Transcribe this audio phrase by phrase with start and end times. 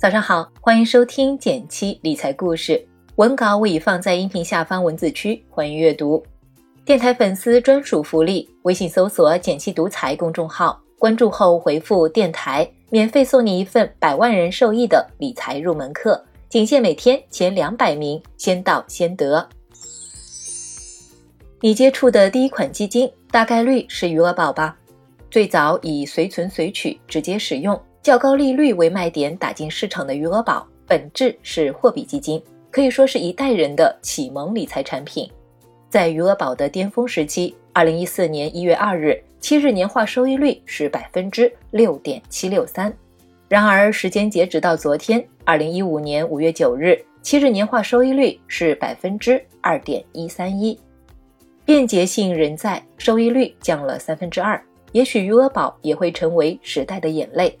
[0.00, 2.82] 早上好，欢迎收听减七理财故事，
[3.16, 6.24] 文稿我已放在音频下方文字区，欢迎阅读。
[6.86, 19.46] 电台粉丝专属福利：微信搜索“减七独裁”公众号，关注后回复“电台”，免费送你一份百万人受益的理财入门课，仅限每天前两百名，先到先得。
[21.60, 24.74] 你接触的第一款基金大概率是余额宝吧？
[25.30, 27.78] 最早以随存随取直接使用。
[28.02, 35.30] 较高利率为卖点打进市场的余额宝，本质是货币基金，可以说是一代人的启蒙理财产品。
[35.90, 42.90] 在余额宝的巅峰时期，二零一四年一月二日，七日年化收益率是百分之六点七六三。
[43.48, 50.78] 然而，时间截止到昨天，二零一五年五月九日，七日年化收益率是百分之二点一三一。
[51.66, 54.58] 便捷性仍在，收益率降了三分之二。
[54.92, 57.56] 也许余额宝也会成为时代的眼泪。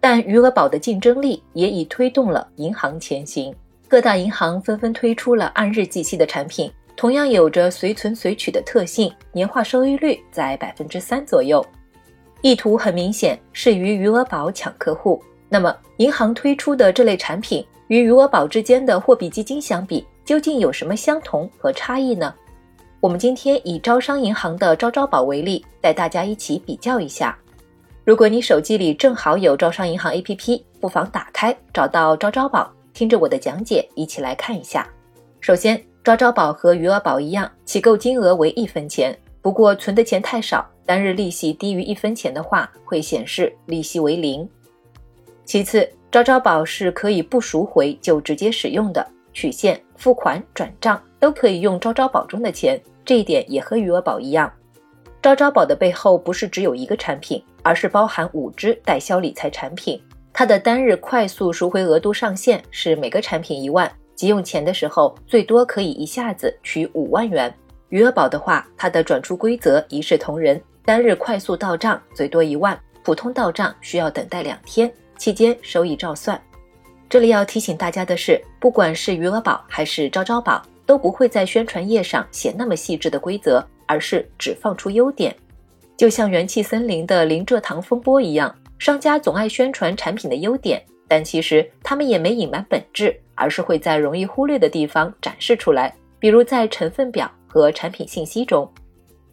[0.00, 3.54] 但余额宝的竞争力也已推动了银行前行，
[3.86, 11.64] 各大银行纷纷推出了按日计息的产品，同样有着随存随取的特性，年化收益率在百分之三左右。
[12.40, 15.22] 意图很明显是与余额宝抢客户。
[15.48, 22.32] 那么，银行推出的这类产品与余额宝之间的货币基金相比，究竟有什么相同和差异呢？
[23.00, 27.36] 我们今天以招商银行的招招宝为例，带大家一起比较一下。
[28.02, 34.88] 如果你手机里正好有招商银行 APP，不妨打开，找到招招宝，听着我的讲解，一起来看一下。
[35.38, 44.48] 首先，招招宝和余额宝一样，起购金额为一分钱，不过存的钱太少，单日利息低于一分钱的话，会显示利息为零。
[45.44, 54.50] 其次，招招宝是可以不赎回就直接使用的，取现、付款、转账都可以用招招宝中的钱，这一点也和余额宝一样。
[55.22, 60.00] 招招宝的背后不是只有一个产品，而是包含五只代销理财产品。
[60.32, 67.52] 它的单日快速赎回额度上限是每个产品一万，急用钱的时候最多可以一下子取五万元。
[67.90, 76.40] 余额宝的话，它的转出规则一视同仁，单日快速到账最多一万，普通到账需要等待两天，期间收益照算。
[77.10, 83.62] 这里要提醒大家的是，不管是余额宝还是招招宝，都不会在宣传页上写那么细致的规则。
[83.90, 85.34] 而是只放出优点，
[85.96, 98.70] 就像元气森林的零蔗糖风波一样，商家总爱宣传产品的优点，但其实他们也没隐瞒本质，而是会在容易忽略的地方展示出来，比如在成分表和产品信息中。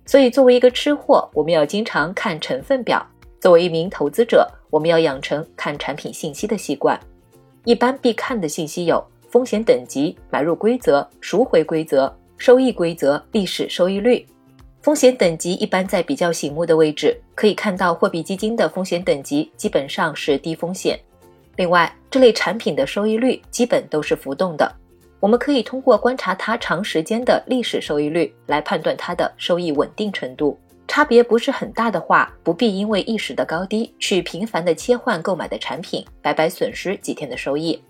[0.08, 2.98] 所以，作为一个吃货，我们要经常看成分表；
[3.40, 7.00] 作为一名投资者，我们要养成看产品信息的习惯。
[7.64, 14.26] 一般必看的信息有风险等级、买入规则、赎回规则、收益规则、历史收益率。
[14.82, 20.98] 风险等级一般在比较醒目的位置，可以看到货币基金的风险等级基本上是低风险。
[21.58, 24.72] 另外，这类产品的收益率基本都是浮动的，
[25.20, 30.58] 我们可以通过观察它长时间的历史收益率来判断它的收益稳定程度。
[30.88, 37.82] 差别不是很大的话，不必因为一时的高低去频繁的切换购买的产品，白白损失几天的收益。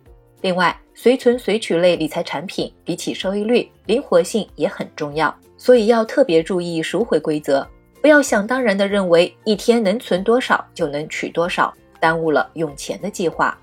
[0.41, 5.33] 另外，随存随取类理财产品比起收益率，灵活性也很重要。
[5.57, 7.67] 所以要特别注意赎回规则，
[8.01, 13.57] 不要想当然的认为一天能存多少就能取多少，耽误了用钱的计划。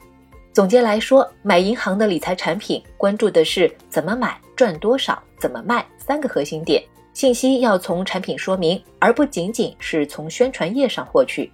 [0.53, 6.83] 总结来说，买银行的理财产品，关注的是怎么买赚多少，怎么卖三个核心点。
[7.13, 11.51] 信息要从产品说明，而不仅仅是从宣传页上获取。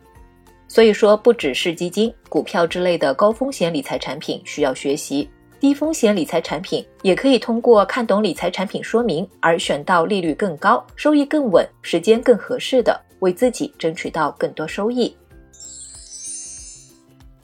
[0.69, 5.29] 所以说，不只是基金、股票之类的高风险理财产品需要学习。
[5.61, 15.15] 低风险理财产品也可以通过看懂理财产品说明而选到利率更高、收益更稳、时间更合适的，为自己争取到更多收益。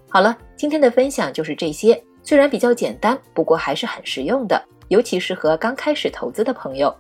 [0.09, 6.95] 好了，今天的分享就是这些，虽然比较简单，不过还是很实用的，尤其适合刚开始投资的朋友。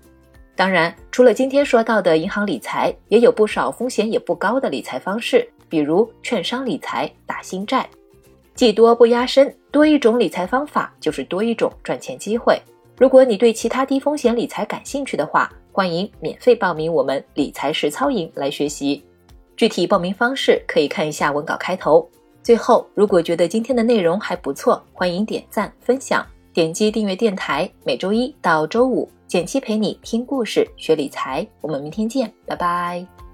[0.54, 7.88] 当然，除了今天说到的银行理财，也有不少风险也不高的理财方式，比如券商理财、打新债。
[8.56, 12.58] 技多不压身，多一种理财方法就是多一种赚钱机会。
[12.96, 19.04] 如果你对其他低风险理财感兴趣的话，欢迎免费报名我们理财实操营来学习。
[19.56, 22.08] 具体报名方式可以看一下文稿开头。
[22.42, 26.24] 最后，如果觉得今天的内容还不错，欢迎点赞分享，
[26.54, 27.70] 点击订阅电台。
[27.84, 31.46] 每周一到周五，简七陪你听故事学理财。
[31.60, 33.25] 我们明天见，拜拜。